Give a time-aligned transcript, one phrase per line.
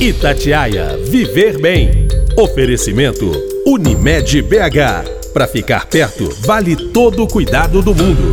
[0.00, 2.06] Itatiaia Viver Bem.
[2.36, 3.32] Oferecimento
[3.66, 5.32] Unimed BH.
[5.32, 8.32] Para ficar perto, vale todo o cuidado do mundo.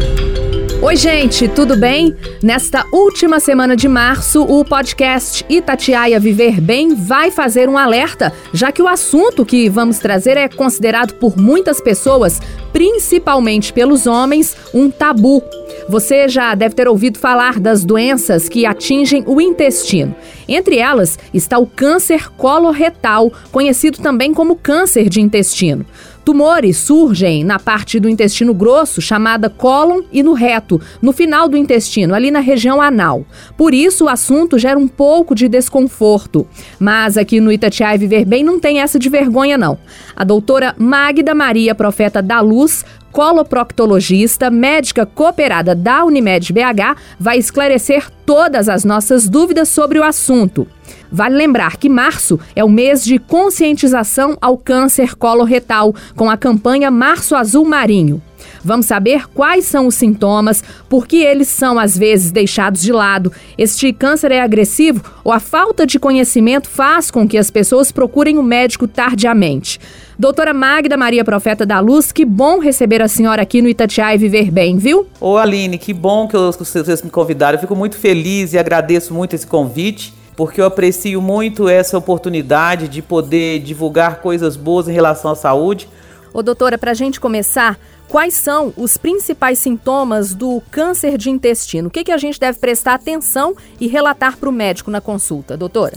[0.79, 2.15] Oi, gente, tudo bem?
[2.43, 8.71] Nesta última semana de março, o podcast Itatiaia Viver Bem vai fazer um alerta, já
[8.71, 12.39] que o assunto que vamos trazer é considerado por muitas pessoas,
[12.71, 15.41] principalmente pelos homens, um tabu.
[15.87, 20.15] Você já deve ter ouvido falar das doenças que atingem o intestino.
[20.47, 25.85] Entre elas está o câncer coloretal, conhecido também como câncer de intestino.
[26.25, 31.55] Tumores surgem na parte do intestino grosso, chamada cólon, e no reto, no final do
[31.55, 33.23] intestino, ali na região anal.
[33.55, 36.47] Por isso, o assunto gera um pouco de desconforto.
[36.79, 39.77] Mas aqui no Itatiaia Viver Bem não tem essa de vergonha, não.
[40.15, 42.83] A doutora Magda Maria Profeta da Luz
[43.15, 50.67] coloproctologista, médica cooperada da Unimed BH, vai esclarecer todas as nossas dúvidas sobre o assunto.
[51.09, 56.91] Vale lembrar que março é o mês de conscientização ao câncer coloretal, com a campanha
[56.91, 58.21] Março Azul Marinho.
[58.65, 63.31] Vamos saber quais são os sintomas, por que eles são às vezes deixados de lado.
[63.59, 68.39] Este câncer é agressivo ou a falta de conhecimento faz com que as pessoas procurem
[68.39, 69.79] o médico tardiamente.
[70.17, 74.17] Doutora Magda Maria Profeta da Luz, que bom receber a senhora aqui no Itatiaia e
[74.17, 75.05] viver bem, viu?
[75.21, 77.57] Ô Aline, que bom que vocês me convidaram.
[77.57, 82.87] Eu fico muito feliz e agradeço muito esse convite porque eu aprecio muito essa oportunidade
[82.87, 85.87] de poder divulgar coisas boas em relação à saúde.
[86.35, 91.87] Ô doutora, para a gente começar, quais são os principais sintomas do câncer de intestino?
[91.87, 95.55] O que, que a gente deve prestar atenção e relatar para o médico na consulta,
[95.55, 95.93] doutora?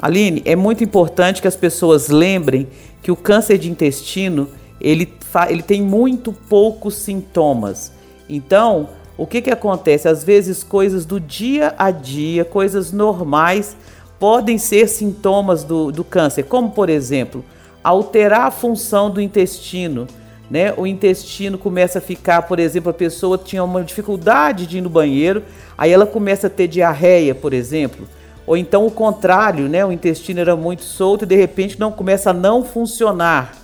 [0.00, 2.68] Aline, é muito importante que as pessoas lembrem
[3.02, 4.48] que o câncer de intestino
[4.80, 5.12] ele,
[5.50, 7.92] ele tem muito poucos sintomas.
[8.26, 10.08] Então, o que, que acontece?
[10.08, 13.76] Às vezes, coisas do dia a dia, coisas normais,
[14.18, 17.44] podem ser sintomas do, do câncer, como por exemplo,
[17.82, 20.06] alterar a função do intestino.
[20.50, 20.72] Né?
[20.76, 24.90] O intestino começa a ficar, por exemplo, a pessoa tinha uma dificuldade de ir no
[24.90, 25.42] banheiro,
[25.76, 28.06] aí ela começa a ter diarreia, por exemplo.
[28.46, 29.84] Ou então o contrário, né?
[29.84, 33.56] O intestino era muito solto e de repente não começa a não funcionar.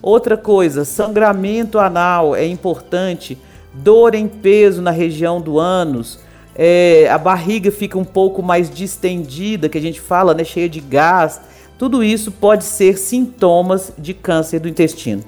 [0.00, 3.38] Outra coisa, sangramento anal é importante,
[3.72, 6.18] dor em peso na região do ânus,
[6.54, 10.80] é, a barriga fica um pouco mais distendida, que a gente fala, né, cheia de
[10.80, 11.40] gás.
[11.78, 15.24] Tudo isso pode ser sintomas de câncer do intestino.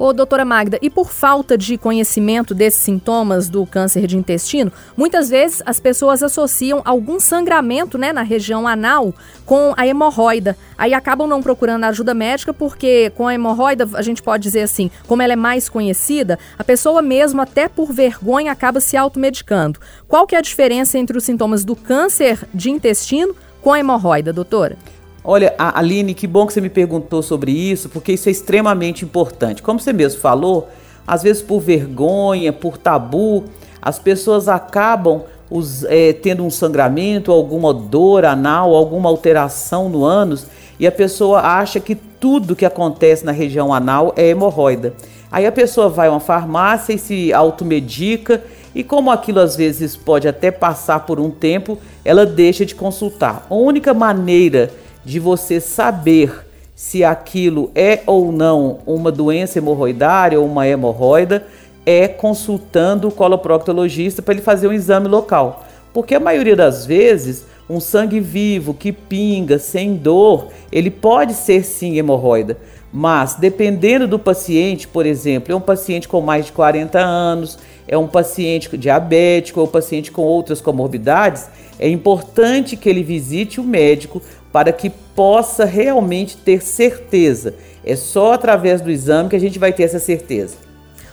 [0.00, 5.28] Ô, doutora Magda, e por falta de conhecimento desses sintomas do câncer de intestino, muitas
[5.28, 9.12] vezes as pessoas associam algum sangramento né, na região anal
[9.44, 10.56] com a hemorroida.
[10.78, 14.90] Aí acabam não procurando ajuda médica porque com a hemorroida, a gente pode dizer assim,
[15.06, 19.80] como ela é mais conhecida, a pessoa mesmo, até por vergonha, acaba se automedicando.
[20.08, 24.32] Qual que é a diferença entre os sintomas do câncer de intestino com a hemorroida,
[24.32, 24.78] doutora?
[25.22, 29.62] Olha, Aline, que bom que você me perguntou sobre isso, porque isso é extremamente importante.
[29.62, 30.68] Como você mesmo falou,
[31.06, 33.44] às vezes por vergonha, por tabu,
[33.82, 40.46] as pessoas acabam os, é, tendo um sangramento, alguma dor anal, alguma alteração no ânus,
[40.78, 44.94] e a pessoa acha que tudo que acontece na região anal é hemorroida.
[45.30, 48.42] Aí a pessoa vai a uma farmácia e se automedica,
[48.74, 53.46] e como aquilo às vezes pode até passar por um tempo, ela deixa de consultar.
[53.50, 54.70] A única maneira
[55.04, 61.46] de você saber se aquilo é ou não uma doença hemorroidária ou uma hemorroida
[61.84, 65.66] é consultando o coloproctologista para ele fazer um exame local.
[65.92, 71.64] Porque a maioria das vezes, um sangue vivo que pinga sem dor, ele pode ser
[71.64, 72.56] sim hemorroida.
[72.92, 77.96] Mas dependendo do paciente, por exemplo, é um paciente com mais de 40 anos, é
[77.96, 84.20] um paciente diabético ou paciente com outras comorbidades, é importante que ele visite o médico
[84.52, 87.54] para que possa realmente ter certeza.
[87.84, 90.70] É só através do exame que a gente vai ter essa certeza.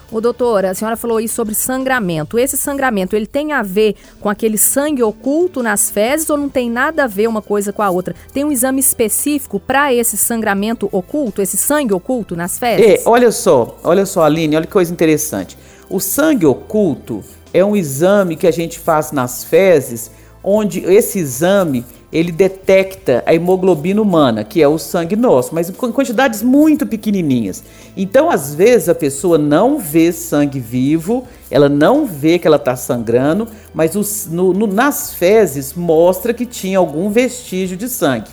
[0.09, 2.39] O doutora, a senhora falou aí sobre sangramento.
[2.39, 6.69] Esse sangramento, ele tem a ver com aquele sangue oculto nas fezes ou não tem
[6.69, 8.15] nada a ver uma coisa com a outra?
[8.31, 12.85] Tem um exame específico para esse sangramento oculto, esse sangue oculto nas fezes?
[12.85, 15.57] É, olha só, olha só, Aline, olha que coisa interessante.
[15.89, 17.21] O sangue oculto
[17.53, 20.09] é um exame que a gente faz nas fezes,
[20.41, 25.73] onde esse exame ele detecta a hemoglobina humana, que é o sangue nosso, mas em
[25.73, 27.63] quantidades muito pequenininhas.
[27.97, 32.75] Então, às vezes, a pessoa não vê sangue vivo, ela não vê que ela está
[32.75, 38.31] sangrando, mas os, no, no, nas fezes mostra que tinha algum vestígio de sangue.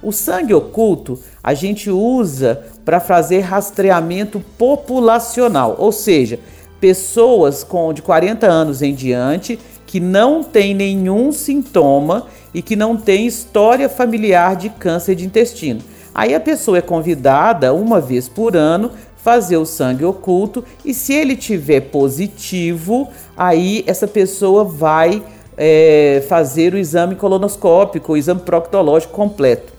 [0.00, 6.38] O sangue oculto a gente usa para fazer rastreamento populacional, ou seja,
[6.80, 12.94] pessoas com de 40 anos em diante que não tem nenhum sintoma e que não
[12.94, 15.80] tem história familiar de câncer de intestino.
[16.14, 21.14] Aí a pessoa é convidada uma vez por ano fazer o sangue oculto e se
[21.14, 25.22] ele tiver positivo, aí essa pessoa vai
[25.56, 29.72] é, fazer o exame colonoscópico, o exame proctológico completo.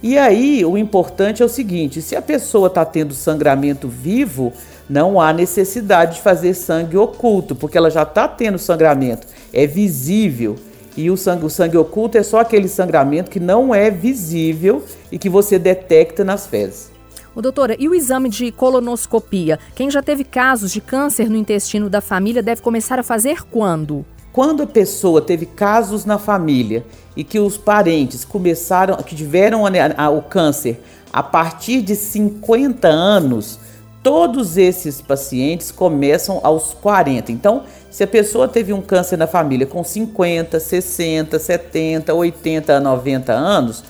[0.00, 4.52] E aí o importante é o seguinte: se a pessoa está tendo sangramento vivo,
[4.88, 10.56] não há necessidade de fazer sangue oculto, porque ela já está tendo sangramento, é visível.
[10.96, 15.18] E o sangue, o sangue oculto é só aquele sangramento que não é visível e
[15.18, 16.90] que você detecta nas fezes.
[17.34, 19.58] O doutora, e o exame de colonoscopia?
[19.74, 24.06] Quem já teve casos de câncer no intestino da família deve começar a fazer quando?
[24.32, 26.82] Quando a pessoa teve casos na família
[27.14, 30.80] e que os parentes começaram, que tiveram o câncer
[31.12, 33.58] a partir de 50 anos,
[34.06, 37.32] todos esses pacientes começam aos 40.
[37.32, 43.32] Então, se a pessoa teve um câncer na família com 50, 60, 70, 80, 90
[43.32, 43.82] anos,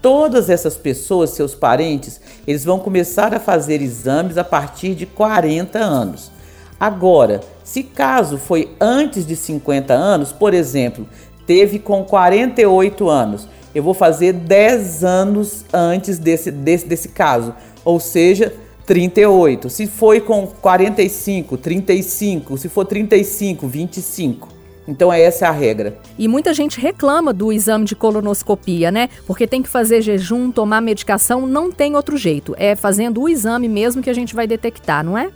[0.00, 5.76] todas essas pessoas, seus parentes, eles vão começar a fazer exames a partir de 40
[5.80, 6.30] anos.
[6.78, 11.04] Agora, se caso foi antes de 50 anos, por exemplo,
[11.48, 17.52] teve com 48 anos, eu vou fazer 10 anos antes desse, desse, desse caso,
[17.84, 18.54] ou seja,
[18.86, 19.70] 38.
[19.70, 22.58] Se foi com 45, 35.
[22.58, 24.48] Se for 35, 25.
[24.86, 25.96] Então essa é a regra.
[26.18, 29.08] E muita gente reclama do exame de colonoscopia, né?
[29.26, 32.54] Porque tem que fazer jejum, tomar medicação, não tem outro jeito.
[32.58, 35.30] É fazendo o exame mesmo que a gente vai detectar, não é?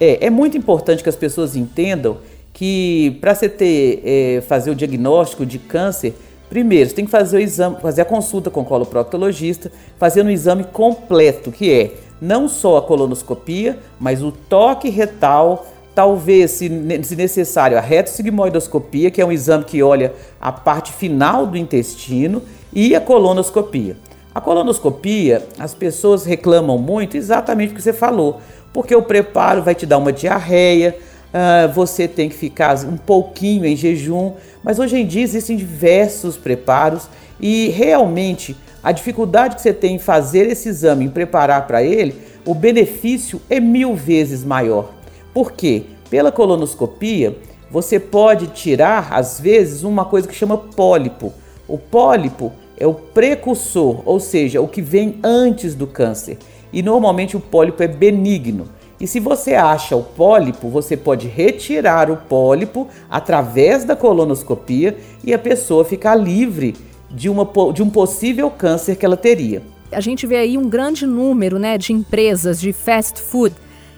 [0.00, 2.18] É, é muito importante que as pessoas entendam
[2.52, 6.14] que para você ter, é, fazer o diagnóstico de câncer,
[6.48, 10.30] primeiro você tem que fazer o exame, fazer a consulta com o coloproctologista, fazendo um
[10.30, 11.92] exame completo, que é
[12.24, 19.26] não só a colonoscopia, mas o toque retal, talvez, se, necessário, a retossigmoidoscopia, que é
[19.26, 22.42] um exame que olha a parte final do intestino,
[22.72, 23.96] e a colonoscopia.
[24.34, 28.40] A colonoscopia, as pessoas reclamam muito exatamente o que você falou,
[28.72, 30.96] porque o preparo vai te dar uma diarreia,
[31.28, 34.32] uh, você tem que ficar um pouquinho em jejum,
[34.62, 37.06] mas hoje em dia existem diversos preparos
[37.38, 42.14] e realmente a dificuldade que você tem em fazer esse exame, em preparar para ele,
[42.44, 44.90] o benefício é mil vezes maior.
[45.32, 45.84] Por quê?
[46.10, 47.34] Pela colonoscopia,
[47.70, 51.32] você pode tirar, às vezes, uma coisa que chama pólipo.
[51.66, 56.36] O pólipo é o precursor, ou seja, o que vem antes do câncer.
[56.70, 58.68] E normalmente o pólipo é benigno.
[59.00, 65.32] E se você acha o pólipo, você pode retirar o pólipo através da colonoscopia e
[65.32, 66.76] a pessoa ficar livre
[67.14, 69.62] de, uma, de um possível câncer que ela teria.
[69.92, 73.54] A gente vê aí um grande número né, de empresas de fast food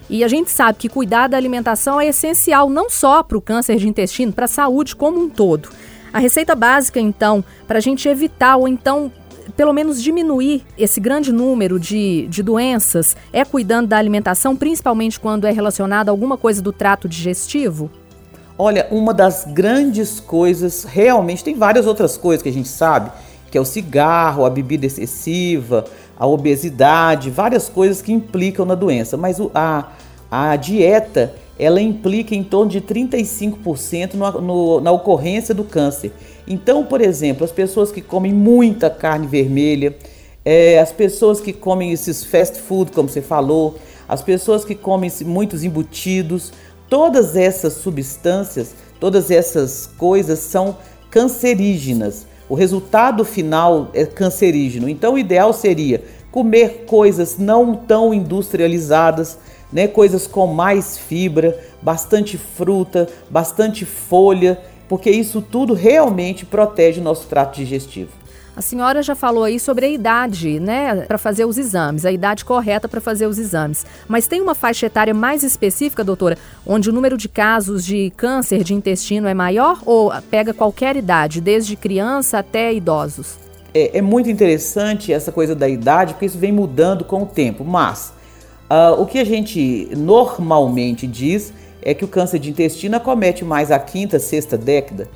[0.09, 3.77] e a gente sabe que cuidar da alimentação é essencial não só para o câncer
[3.77, 5.69] de intestino, para a saúde como um todo.
[6.13, 9.11] A receita básica, então, para a gente evitar ou então
[9.55, 15.45] pelo menos diminuir esse grande número de, de doenças é cuidando da alimentação, principalmente quando
[15.45, 17.89] é relacionada a alguma coisa do trato digestivo?
[18.59, 23.11] Olha, uma das grandes coisas, realmente, tem várias outras coisas que a gente sabe,
[23.51, 25.85] que é o cigarro, a bebida excessiva,
[26.17, 29.15] a obesidade, várias coisas que implicam na doença.
[29.15, 29.91] Mas a,
[30.31, 36.11] a dieta, ela implica em torno de 35% no, no, na ocorrência do câncer.
[36.47, 39.95] Então, por exemplo, as pessoas que comem muita carne vermelha,
[40.43, 43.77] é, as pessoas que comem esses fast food, como você falou,
[44.09, 46.53] as pessoas que comem muitos embutidos,
[46.89, 50.77] todas essas substâncias, todas essas coisas são
[51.09, 52.25] cancerígenas.
[52.49, 54.87] O resultado final é cancerígeno.
[54.87, 59.37] Então, o ideal seria comer coisas não tão industrializadas,
[59.71, 59.87] né?
[59.87, 67.27] coisas com mais fibra, bastante fruta, bastante folha porque isso tudo realmente protege o nosso
[67.27, 68.11] trato digestivo.
[68.57, 72.43] A senhora já falou aí sobre a idade, né, para fazer os exames, a idade
[72.43, 73.85] correta para fazer os exames.
[74.07, 76.35] Mas tem uma faixa etária mais específica, doutora,
[76.65, 81.39] onde o número de casos de câncer de intestino é maior ou pega qualquer idade,
[81.39, 83.37] desde criança até idosos?
[83.75, 87.63] É, é muito interessante essa coisa da idade, porque isso vem mudando com o tempo.
[87.63, 88.11] Mas
[88.71, 93.71] uh, o que a gente normalmente diz é que o câncer de intestino acomete mais
[93.71, 95.07] a quinta, sexta década,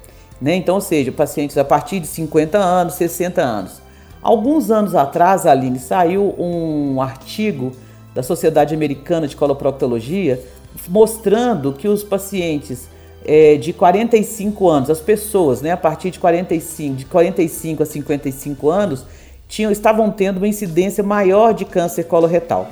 [0.42, 0.56] né?
[0.56, 3.82] Então, ou seja, pacientes a partir de 50 anos, 60 anos.
[4.22, 7.72] Alguns anos atrás, Aline, saiu um artigo
[8.14, 10.42] da Sociedade Americana de Coloproctologia
[10.90, 12.88] mostrando que os pacientes
[13.26, 18.70] é, de 45 anos, as pessoas, né, a partir de 45, de 45 a 55
[18.70, 19.06] anos,
[19.48, 22.70] tinham, estavam tendo uma incidência maior de câncer coloretal.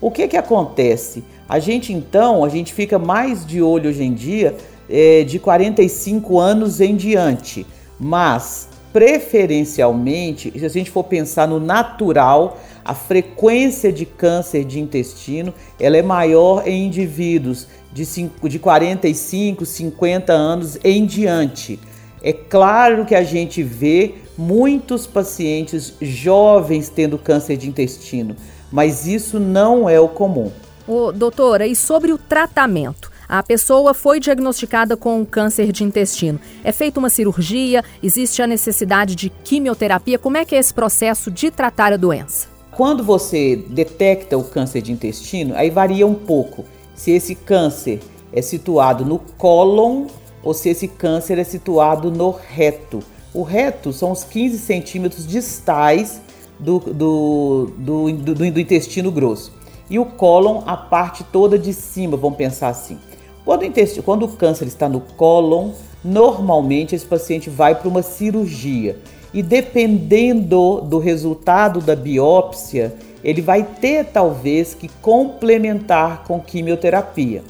[0.00, 1.24] O que que acontece?
[1.48, 4.56] A gente então, a gente fica mais de olho hoje em dia
[4.92, 7.66] é, de 45 anos em diante,
[7.98, 15.54] mas preferencialmente, se a gente for pensar no natural, a frequência de câncer de intestino
[15.80, 21.80] ela é maior em indivíduos de, 5, de 45, 50 anos em diante.
[22.22, 28.36] É claro que a gente vê muitos pacientes jovens tendo câncer de intestino,
[28.70, 30.50] mas isso não é o comum.
[30.86, 33.11] Ô, doutora, e sobre o tratamento?
[33.32, 36.38] A pessoa foi diagnosticada com câncer de intestino.
[36.62, 37.82] É feita uma cirurgia?
[38.02, 40.18] Existe a necessidade de quimioterapia?
[40.18, 42.48] Como é que é esse processo de tratar a doença?
[42.72, 48.00] Quando você detecta o câncer de intestino, aí varia um pouco se esse câncer
[48.34, 50.08] é situado no cólon
[50.42, 53.00] ou se esse câncer é situado no reto.
[53.32, 56.20] O reto são os 15 centímetros distais
[56.60, 59.54] do, do, do, do, do intestino grosso.
[59.88, 62.98] E o cólon, a parte toda de cima, vamos pensar assim.
[63.44, 63.64] Quando
[64.04, 65.70] quando o câncer está no cólon,
[66.04, 68.96] normalmente esse paciente vai para uma cirurgia.
[69.34, 72.94] E dependendo do resultado da biópsia,
[73.24, 77.42] ele vai ter talvez que complementar com quimioterapia.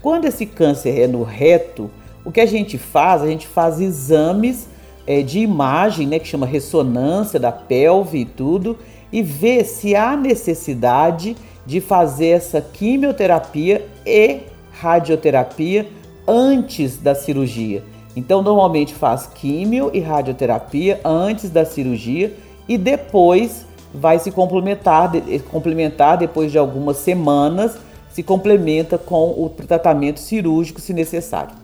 [0.00, 1.90] Quando esse câncer é no reto,
[2.24, 3.22] o que a gente faz?
[3.22, 4.68] A gente faz exames
[5.06, 8.78] é, de imagem, né, que chama ressonância da pelve e tudo,
[9.12, 14.40] e vê se há necessidade de fazer essa quimioterapia e
[14.82, 15.88] radioterapia
[16.26, 17.84] antes da cirurgia.
[18.16, 22.34] Então, normalmente faz químio e radioterapia antes da cirurgia
[22.68, 25.12] e depois vai se complementar,
[25.50, 27.76] complementar depois de algumas semanas,
[28.12, 31.54] se complementa com o tratamento cirúrgico se necessário.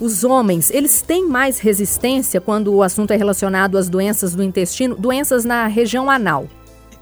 [0.00, 4.96] Os homens, eles têm mais resistência quando o assunto é relacionado às doenças do intestino,
[4.96, 6.46] doenças na região anal.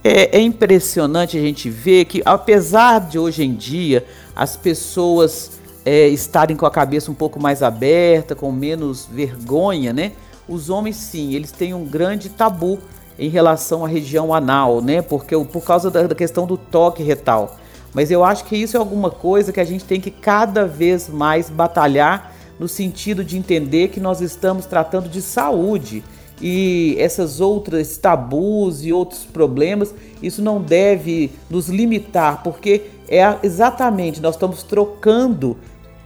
[0.03, 6.09] É, é impressionante a gente ver que, apesar de hoje em dia as pessoas é,
[6.09, 10.13] estarem com a cabeça um pouco mais aberta, com menos vergonha, né?
[10.49, 12.79] Os homens sim, eles têm um grande tabu
[13.19, 15.03] em relação à região anal, né?
[15.03, 17.57] Porque por causa da, da questão do toque retal.
[17.93, 21.09] Mas eu acho que isso é alguma coisa que a gente tem que cada vez
[21.09, 26.05] mais batalhar no sentido de entender que nós estamos tratando de saúde
[26.41, 34.21] e essas outras tabus e outros problemas, isso não deve nos limitar, porque é exatamente
[34.23, 35.57] nós estamos trocando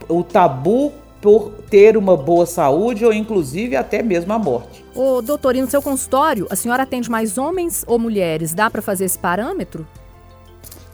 [0.09, 4.83] o tabu por ter uma boa saúde ou inclusive até mesmo a morte.
[4.93, 8.53] Ô, doutor, e no seu consultório, a senhora atende mais homens ou mulheres?
[8.53, 9.87] Dá para fazer esse parâmetro?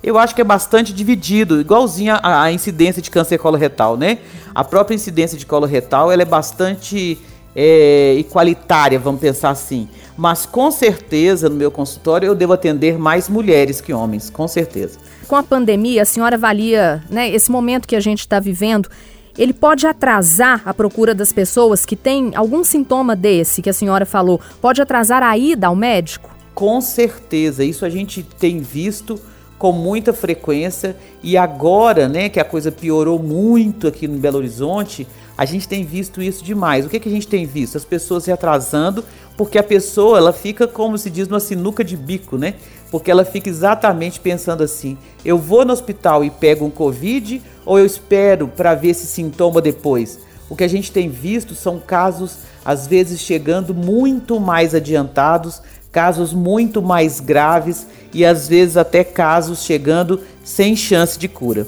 [0.03, 4.17] Eu acho que é bastante dividido, igualzinho a, a incidência de câncer coloretal, né?
[4.53, 7.19] A própria incidência de coloretal ela é bastante
[7.55, 9.87] é, igualitária, vamos pensar assim.
[10.17, 14.97] Mas com certeza no meu consultório eu devo atender mais mulheres que homens, com certeza.
[15.31, 18.89] Com a pandemia, a senhora avalia né, esse momento que a gente está vivendo
[19.37, 24.05] ele pode atrasar a procura das pessoas que têm algum sintoma desse que a senhora
[24.05, 24.41] falou?
[24.59, 26.35] Pode atrasar a ida ao médico?
[26.53, 29.17] Com certeza, isso a gente tem visto
[29.57, 35.07] com muita frequência e agora, né, que a coisa piorou muito aqui no Belo Horizonte,
[35.41, 36.85] a gente tem visto isso demais.
[36.85, 37.75] O que, que a gente tem visto?
[37.75, 39.03] As pessoas se atrasando
[39.35, 42.53] porque a pessoa ela fica, como se diz, numa sinuca de bico, né?
[42.91, 47.79] Porque ela fica exatamente pensando assim: eu vou no hospital e pego um Covid ou
[47.79, 50.19] eu espero para ver esse sintoma depois?
[50.47, 55.59] O que a gente tem visto são casos, às vezes, chegando muito mais adiantados,
[55.91, 61.65] casos muito mais graves e às vezes até casos chegando sem chance de cura.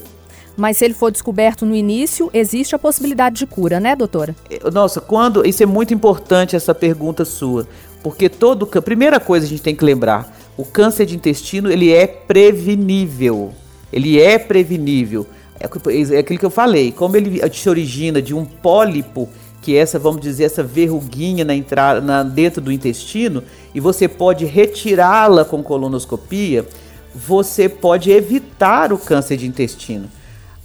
[0.56, 4.34] Mas se ele for descoberto no início, existe a possibilidade de cura, né, doutora?
[4.48, 5.46] É, nossa, quando.
[5.46, 7.66] Isso é muito importante essa pergunta sua.
[8.02, 8.66] Porque todo.
[8.66, 13.52] Primeira coisa a gente tem que lembrar: o câncer de intestino ele é prevenível.
[13.92, 15.26] Ele é prevenível.
[15.58, 15.66] É,
[16.14, 16.92] é aquilo que eu falei.
[16.92, 19.28] Como ele se origina de um pólipo,
[19.62, 23.42] que é essa, vamos dizer, essa verruguinha na entrada, na, dentro do intestino,
[23.74, 26.66] e você pode retirá-la com colonoscopia,
[27.14, 30.08] você pode evitar o câncer de intestino.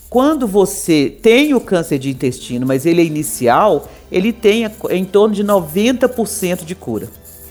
[0.10, 5.36] Quando você tem o câncer de intestino, mas ele é inicial, ele tem em torno
[5.36, 7.10] de 90% de cura.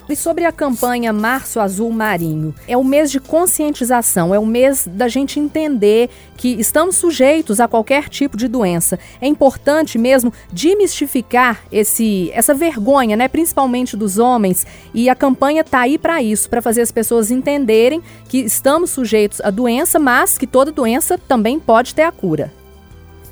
[0.08, 4.88] E sobre a campanha Março Azul Marinho, é o mês de conscientização, é o mês
[4.90, 8.98] da gente entender que estamos sujeitos a qualquer tipo de doença.
[9.20, 15.80] É importante mesmo demistificar esse, essa vergonha, né, principalmente dos homens, e a campanha está
[15.80, 20.46] aí para isso, para fazer as pessoas entenderem que estamos sujeitos à doença, mas que
[20.46, 22.50] toda doença também pode ter a cura.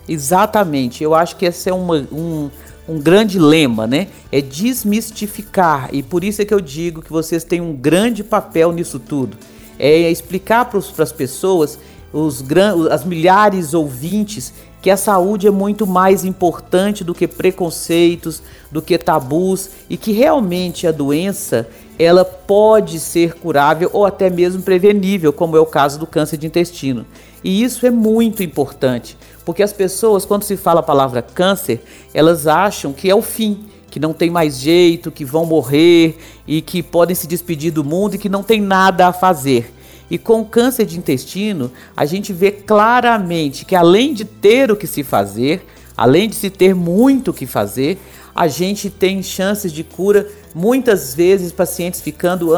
[0.07, 2.51] Exatamente, eu acho que esse é uma, um
[2.89, 4.09] um grande lema, né?
[4.31, 5.89] É desmistificar.
[5.93, 9.37] E por isso é que eu digo que vocês têm um grande papel nisso tudo.
[9.79, 11.79] É explicar para as pessoas,
[12.13, 12.45] os
[12.91, 18.41] as milhares ouvintes, que a saúde é muito mais importante do que preconceitos,
[18.71, 24.63] do que tabus e que realmente a doença ela pode ser curável ou até mesmo
[24.63, 27.05] prevenível, como é o caso do câncer de intestino.
[27.47, 31.81] E isso é muito importante, porque as pessoas, quando se fala a palavra câncer,
[32.13, 36.61] elas acham que é o fim, que não tem mais jeito, que vão morrer e
[36.61, 39.73] que podem se despedir do mundo e que não tem nada a fazer.
[40.11, 44.89] E com câncer de intestino, a gente vê claramente que além de ter o que
[44.89, 45.65] se fazer,
[45.97, 47.97] além de se ter muito o que fazer,
[48.35, 52.51] a gente tem chances de cura, muitas vezes pacientes ficando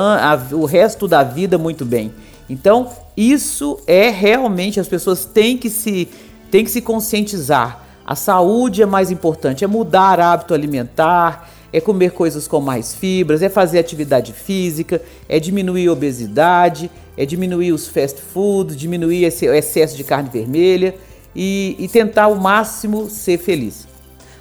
[0.53, 2.11] o resto da vida muito bem.
[2.49, 6.09] Então, isso é realmente as pessoas têm que se
[6.53, 7.85] têm que se conscientizar.
[8.07, 13.43] A saúde é mais importante, é mudar hábito alimentar, é comer coisas com mais fibras,
[13.43, 19.47] é fazer atividade física, é diminuir a obesidade, é diminuir os fast food, diminuir esse
[19.47, 20.95] excesso de carne vermelha
[21.35, 23.89] e, e tentar ao máximo ser feliz.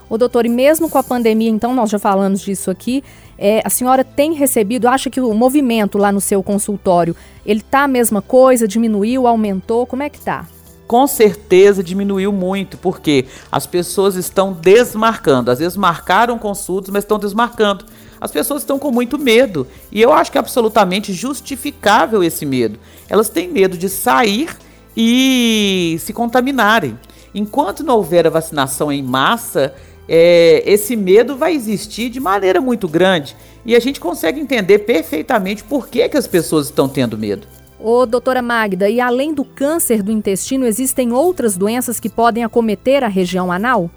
[0.07, 3.03] O doutor, e mesmo com a pandemia, então nós já falamos disso aqui,
[3.38, 7.15] é, a senhora tem recebido, acha que o movimento lá no seu consultório,
[7.46, 10.46] ele tá a mesma coisa, diminuiu, aumentou, como é que tá?
[10.88, 15.51] Com certeza diminuiu muito, porque as pessoas estão desmarcando.
[15.51, 17.86] Às vezes marcaram consultas, mas estão desmarcando.
[18.22, 19.67] As pessoas estão com muito medo.
[19.91, 22.79] E eu acho que é absolutamente justificável esse medo.
[23.10, 24.50] Elas têm medo de sair
[24.96, 26.98] e se contaminarem.
[27.36, 29.75] Enquanto não houver a vacinação em massa,
[30.08, 33.36] é, esse medo vai existir de maneira muito grande.
[33.66, 37.48] E a gente consegue entender perfeitamente por que, que as pessoas estão tendo medo.
[37.80, 43.04] Ô, doutora Magda, e além do câncer do intestino, existem outras doenças que podem acometer
[43.04, 43.92] a região anal?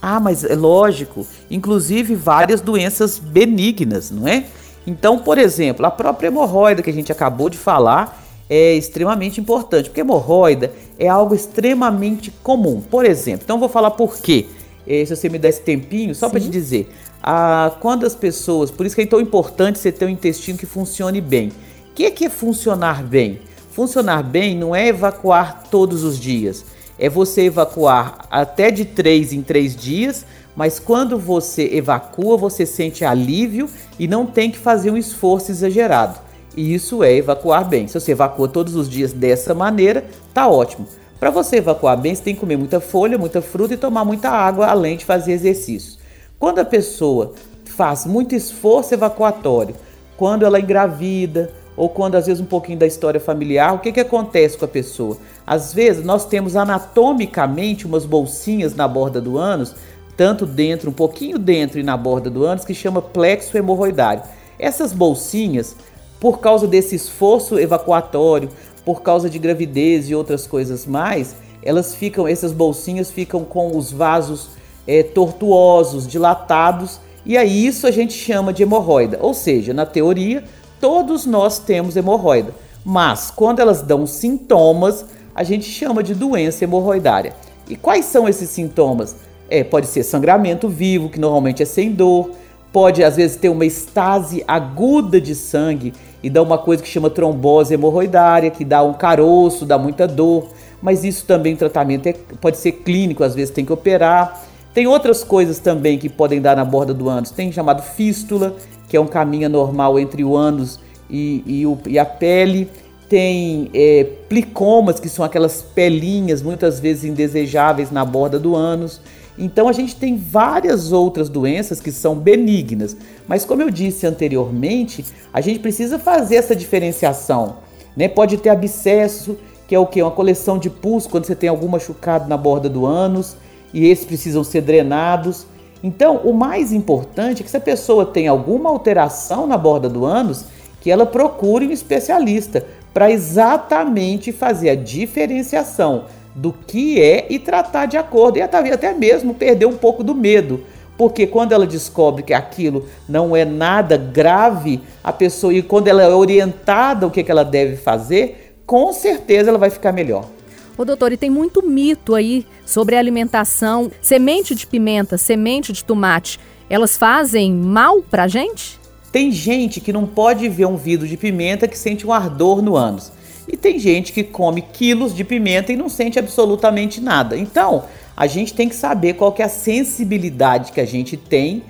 [0.00, 1.26] Ah, mas é lógico.
[1.50, 4.44] Inclusive várias doenças benignas, não é?
[4.86, 9.88] Então, por exemplo, a própria hemorroida que a gente acabou de falar é extremamente importante,
[9.88, 12.82] porque hemorroida é algo extremamente comum.
[12.82, 14.46] Por exemplo, então vou falar por quê.
[14.86, 16.90] Eh, se você me der esse tempinho, só para te dizer,
[17.22, 20.66] ah, quando as pessoas, por isso que é tão importante você ter um intestino que
[20.66, 21.48] funcione bem.
[21.90, 23.40] O que, que é funcionar bem?
[23.70, 26.64] Funcionar bem não é evacuar todos os dias,
[26.98, 33.04] é você evacuar até de três em três dias, mas quando você evacua, você sente
[33.04, 33.68] alívio
[33.98, 36.18] e não tem que fazer um esforço exagerado.
[36.56, 37.88] E isso é evacuar bem.
[37.88, 40.86] Se você evacua todos os dias dessa maneira, tá ótimo.
[41.22, 44.28] Para você evacuar bem, você tem que comer muita folha, muita fruta e tomar muita
[44.28, 45.96] água, além de fazer exercícios.
[46.36, 49.76] Quando a pessoa faz muito esforço evacuatório,
[50.16, 54.00] quando ela engravida, ou quando às vezes um pouquinho da história familiar, o que, que
[54.00, 55.16] acontece com a pessoa?
[55.46, 59.76] Às vezes nós temos anatomicamente umas bolsinhas na borda do ânus,
[60.16, 64.24] tanto dentro, um pouquinho dentro e na borda do ânus, que chama plexo hemorroidário.
[64.58, 65.76] Essas bolsinhas,
[66.18, 68.48] por causa desse esforço evacuatório,
[68.84, 73.92] por causa de gravidez e outras coisas mais, elas ficam, essas bolsinhas ficam com os
[73.92, 74.50] vasos
[74.86, 79.18] é, tortuosos, dilatados, e aí isso a gente chama de hemorroida.
[79.20, 80.42] Ou seja, na teoria,
[80.80, 82.52] todos nós temos hemorroida,
[82.84, 87.34] mas quando elas dão sintomas, a gente chama de doença hemorroidária.
[87.68, 89.16] E quais são esses sintomas?
[89.48, 92.30] É, pode ser sangramento vivo, que normalmente é sem dor,
[92.72, 95.92] pode às vezes ter uma estase aguda de sangue
[96.22, 100.48] e dá uma coisa que chama trombose hemorroidária, que dá um caroço, dá muita dor,
[100.80, 104.42] mas isso também tratamento é, pode ser clínico, às vezes tem que operar.
[104.72, 108.56] Tem outras coisas também que podem dar na borda do ânus, tem chamado fístula,
[108.88, 110.78] que é um caminho normal entre o ânus
[111.10, 112.68] e, e, o, e a pele.
[113.08, 119.02] Tem é, plicomas, que são aquelas pelinhas muitas vezes indesejáveis na borda do ânus.
[119.38, 125.04] Então a gente tem várias outras doenças que são benignas, mas como eu disse anteriormente,
[125.32, 127.56] a gente precisa fazer essa diferenciação.
[127.96, 128.08] Né?
[128.08, 130.02] Pode ter abscesso, que é o que?
[130.02, 133.36] Uma coleção de pus quando você tem algum machucado na borda do ânus,
[133.72, 135.46] e esses precisam ser drenados.
[135.82, 140.04] Então, o mais importante é que se a pessoa tem alguma alteração na borda do
[140.04, 140.44] ânus,
[140.80, 147.86] que ela procure um especialista para exatamente fazer a diferenciação do que é e tratar
[147.86, 148.38] de acordo.
[148.38, 150.64] E até mesmo perder um pouco do medo.
[150.96, 156.02] Porque quando ela descobre que aquilo não é nada grave, a pessoa, e quando ela
[156.02, 160.28] é orientada o que, que ela deve fazer, com certeza ela vai ficar melhor.
[160.76, 163.90] Ô doutor, e tem muito mito aí sobre a alimentação.
[164.00, 168.80] Semente de pimenta, semente de tomate, elas fazem mal pra gente?
[169.10, 172.76] Tem gente que não pode ver um vidro de pimenta que sente um ardor no
[172.76, 173.12] ânus.
[173.52, 177.36] E tem gente que come quilos de pimenta e não sente absolutamente nada.
[177.36, 177.84] Então,
[178.16, 181.62] a gente tem que saber qual que é a sensibilidade que a gente tem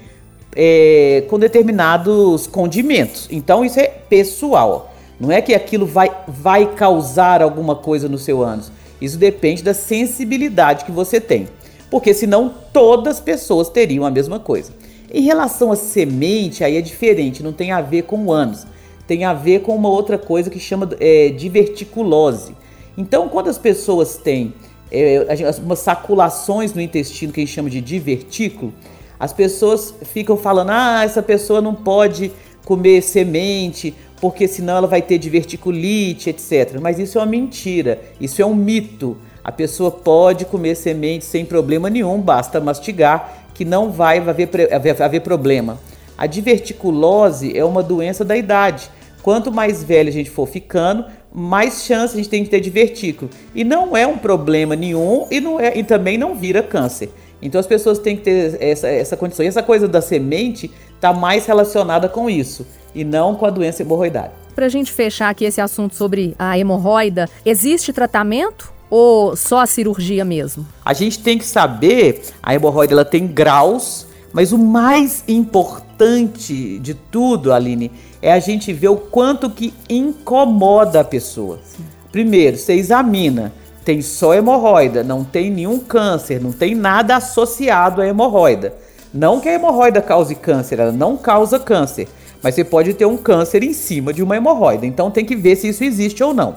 [0.55, 3.27] é, com determinados condimentos.
[3.33, 4.95] Então, isso é pessoal.
[5.19, 8.71] Não é que aquilo vai, vai causar alguma coisa no seu ânus.
[9.01, 11.49] Isso depende da sensibilidade que você tem.
[11.93, 14.73] porque senão todas as pessoas teriam a mesma coisa.
[15.13, 18.67] Em relação à semente, aí é diferente, não tem a ver com anos,
[19.07, 22.55] tem a ver com uma outra coisa que chama é, diverticulose.
[22.97, 24.55] Então, quando as pessoas têm
[24.91, 25.27] é,
[25.63, 28.73] umas saculações no intestino que a gente chama de divertículo,
[29.19, 32.33] as pessoas ficam falando: ah, essa pessoa não pode
[32.65, 36.79] comer semente, porque senão ela vai ter diverticulite, etc.
[36.81, 39.17] Mas isso é uma mentira, isso é um mito.
[39.43, 45.03] A pessoa pode comer semente sem problema nenhum, basta mastigar, que não vai haver, haver,
[45.03, 45.79] haver problema.
[46.17, 48.91] A diverticulose é uma doença da idade.
[49.23, 53.31] Quanto mais velho a gente for ficando, mais chance a gente tem de ter divertículo.
[53.55, 57.11] E não é um problema nenhum e, não é, e também não vira câncer.
[57.41, 59.45] Então as pessoas têm que ter essa, essa condição.
[59.45, 63.83] E essa coisa da semente está mais relacionada com isso e não com a doença
[63.83, 64.33] hemorroidária.
[64.55, 69.67] Para a gente fechar aqui esse assunto sobre a hemorroida, existe tratamento ou só a
[69.67, 70.67] cirurgia mesmo?
[70.85, 76.95] A gente tem que saber, a hemorroida ela tem graus, mas o mais importante de
[76.95, 77.91] tudo, Aline,
[78.21, 81.59] é a gente ver o quanto que incomoda a pessoa.
[81.65, 81.85] Sim.
[82.11, 83.53] Primeiro, você examina,
[83.85, 88.75] tem só hemorroida, não tem nenhum câncer, não tem nada associado à hemorroida.
[89.13, 92.09] Não que a hemorroida cause câncer, ela não causa câncer,
[92.43, 94.87] mas você pode ter um câncer em cima de uma hemorroida.
[94.87, 96.57] Então tem que ver se isso existe ou não.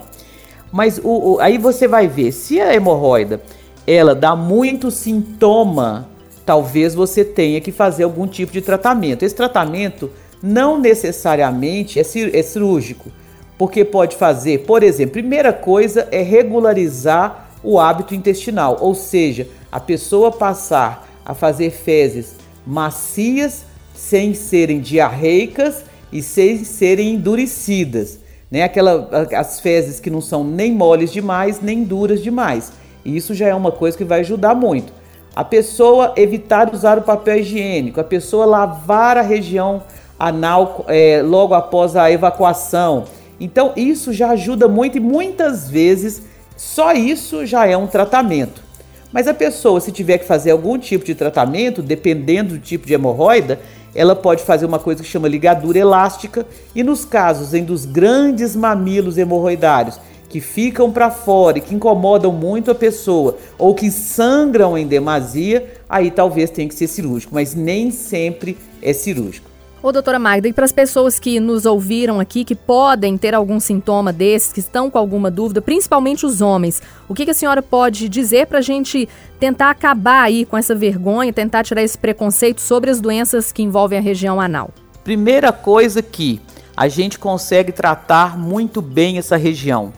[0.72, 3.42] Mas o, o, aí você vai ver se a hemorroida
[3.88, 6.08] ela dá muito sintoma,
[6.46, 9.24] talvez você tenha que fazer algum tipo de tratamento.
[9.24, 13.12] Esse tratamento não necessariamente é, é cirúrgico,
[13.58, 19.80] porque pode fazer, por exemplo, primeira coisa é regularizar o hábito intestinal, ou seja, a
[19.80, 28.20] pessoa passar a fazer fezes macias, sem serem diarreicas e sem serem endurecidas.
[28.52, 28.62] Né?
[28.62, 32.72] Aquela, as fezes que não são nem moles demais, nem duras demais.
[33.04, 34.94] E isso já é uma coisa que vai ajudar muito.
[35.36, 39.84] A pessoa evitar usar o papel higiênico, a pessoa lavar a região
[40.18, 43.04] anal é, logo após a evacuação.
[43.38, 46.24] Então isso já ajuda muito e muitas vezes
[46.56, 48.64] só isso já é um tratamento.
[49.12, 52.94] Mas a pessoa, se tiver que fazer algum tipo de tratamento, dependendo do tipo de
[52.94, 53.60] hemorroida,
[53.94, 56.46] ela pode fazer uma coisa que chama ligadura elástica.
[56.74, 60.00] E nos casos em dos grandes mamilos hemorroidários
[60.36, 65.76] que ficam para fora e que incomodam muito a pessoa ou que sangram em demasia,
[65.88, 69.50] aí talvez tenha que ser cirúrgico, mas nem sempre é cirúrgico.
[69.82, 73.62] Ô, doutora Magda, e para as pessoas que nos ouviram aqui, que podem ter algum
[73.62, 77.62] sintoma desses, que estão com alguma dúvida, principalmente os homens, o que, que a senhora
[77.62, 79.08] pode dizer para a gente
[79.40, 84.00] tentar acabar aí com essa vergonha, tentar tirar esse preconceito sobre as doenças que envolvem
[84.00, 84.72] a região anal?
[85.02, 86.42] Primeira coisa que
[86.76, 89.94] a gente consegue tratar muito bem essa região.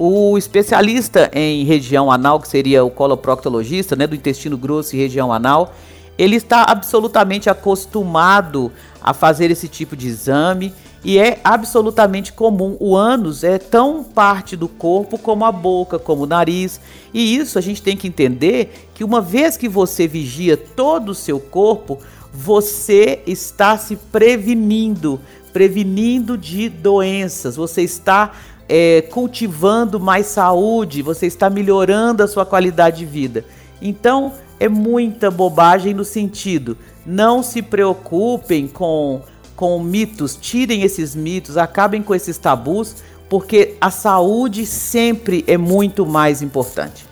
[0.00, 5.32] O especialista em região anal, que seria o coloproctologista, né, do intestino grosso e região
[5.32, 5.74] anal,
[6.16, 8.70] ele está absolutamente acostumado
[9.02, 10.72] a fazer esse tipo de exame
[11.04, 12.76] e é absolutamente comum.
[12.78, 16.80] O ânus é tão parte do corpo como a boca, como o nariz.
[17.12, 21.14] E isso a gente tem que entender que uma vez que você vigia todo o
[21.14, 21.98] seu corpo,
[22.32, 25.20] você está se prevenindo,
[25.52, 27.56] prevenindo de doenças.
[27.56, 28.30] Você está
[28.68, 33.44] é, cultivando mais saúde, você está melhorando a sua qualidade de vida.
[33.80, 36.76] Então, é muita bobagem no sentido,
[37.06, 39.22] não se preocupem com,
[39.56, 42.96] com mitos, tirem esses mitos, acabem com esses tabus,
[43.28, 47.07] porque a saúde sempre é muito mais importante.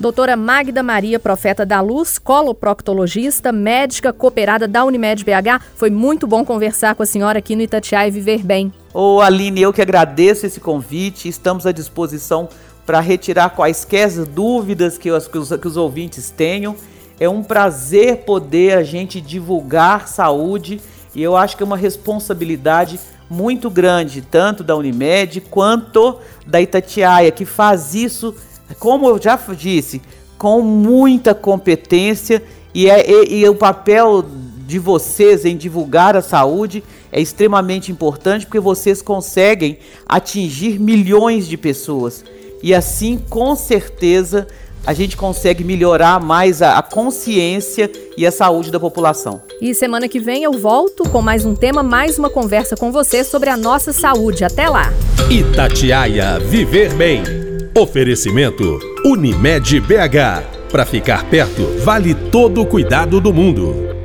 [0.00, 5.60] Doutora Magda Maria, profeta da luz, coloproctologista, médica cooperada da Unimed BH.
[5.74, 8.72] Foi muito bom conversar com a senhora aqui no Itatiaia e Viver Bem.
[8.94, 12.48] Ô Aline, eu que agradeço esse convite, estamos à disposição
[12.86, 16.76] para retirar quaisquer dúvidas que os, que, os, que os ouvintes tenham.
[17.18, 20.80] É um prazer poder a gente divulgar saúde
[21.12, 27.32] e eu acho que é uma responsabilidade muito grande, tanto da Unimed quanto da Itatiaia,
[27.32, 28.34] que faz isso,
[28.74, 30.00] como eu já disse,
[30.36, 32.42] com muita competência
[32.74, 34.24] e, é, e, e o papel
[34.66, 41.56] de vocês em divulgar a saúde é extremamente importante porque vocês conseguem atingir milhões de
[41.56, 42.24] pessoas
[42.62, 44.46] e assim, com certeza,
[44.84, 49.42] a gente consegue melhorar mais a, a, consciência e a saúde da população.
[49.60, 53.22] E semana que vem eu volto com mais um tema, mais uma conversa com você
[53.22, 54.44] sobre a nossa saúde.
[54.44, 54.92] Até lá!
[55.30, 57.47] Itatiaia Viver Bem.
[57.78, 60.68] Oferecimento Unimed BH.
[60.68, 63.97] Para ficar perto, vale todo o cuidado do mundo.